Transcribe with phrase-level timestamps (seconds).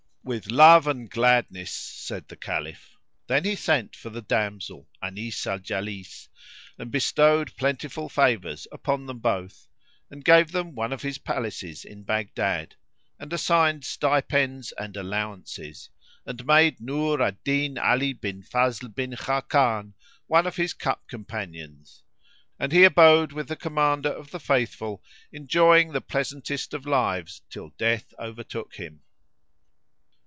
[0.23, 2.95] "With love and gladness," said the Caliph.
[3.25, 6.29] Then he sent for the damsel, Anis al Jalis,
[6.77, 9.67] and bestowed plentiful favours upon them both
[10.11, 12.75] and gave them one of his palaces in Baghdad,
[13.19, 15.89] and assigned stipends and allowances,
[16.23, 19.93] and made Nur al Din Ali bin Fazl bin Khákán,
[20.27, 22.03] one of his cup companions;
[22.59, 27.69] and he abode with the Commander of the Faithful enjoying the pleasantest of lives till
[27.71, 29.01] death overtook him.